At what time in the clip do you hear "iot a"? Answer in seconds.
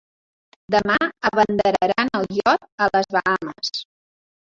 2.41-2.91